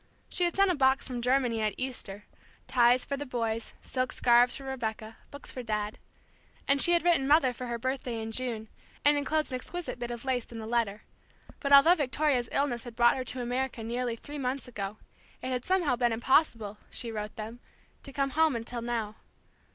[0.29, 2.25] She had sent a box from Germany at Easter,
[2.65, 5.99] ties for the boys, silk scarves for Rebecca, books for Dad;
[6.67, 8.67] and she had written Mother for her birthday in June,
[9.05, 11.03] and enclosed an exquisite bit of lace in the letter;
[11.59, 14.97] but although Victoria's illness had brought her to America nearly three months ago,
[15.39, 17.59] it had somehow been impossible, she wrote them,
[18.01, 19.17] to come home until now.